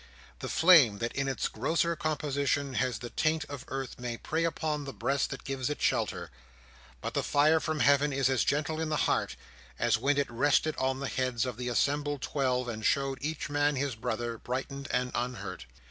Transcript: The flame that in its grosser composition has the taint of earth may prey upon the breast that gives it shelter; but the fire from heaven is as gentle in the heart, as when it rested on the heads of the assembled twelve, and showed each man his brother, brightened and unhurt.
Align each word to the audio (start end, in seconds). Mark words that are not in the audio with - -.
The 0.39 0.49
flame 0.49 0.97
that 0.97 1.11
in 1.15 1.27
its 1.27 1.47
grosser 1.47 1.95
composition 1.95 2.73
has 2.73 2.97
the 2.97 3.11
taint 3.11 3.45
of 3.45 3.63
earth 3.67 3.99
may 3.99 4.17
prey 4.17 4.45
upon 4.45 4.85
the 4.85 4.93
breast 4.93 5.29
that 5.29 5.43
gives 5.43 5.69
it 5.69 5.79
shelter; 5.79 6.31
but 7.01 7.13
the 7.13 7.21
fire 7.21 7.59
from 7.59 7.81
heaven 7.81 8.11
is 8.11 8.27
as 8.27 8.43
gentle 8.43 8.81
in 8.81 8.89
the 8.89 9.05
heart, 9.05 9.35
as 9.77 9.99
when 9.99 10.17
it 10.17 10.31
rested 10.31 10.75
on 10.77 11.01
the 11.01 11.07
heads 11.07 11.45
of 11.45 11.55
the 11.55 11.69
assembled 11.69 12.23
twelve, 12.23 12.67
and 12.67 12.83
showed 12.83 13.19
each 13.21 13.47
man 13.47 13.75
his 13.75 13.93
brother, 13.93 14.39
brightened 14.39 14.87
and 14.89 15.11
unhurt. 15.13 15.67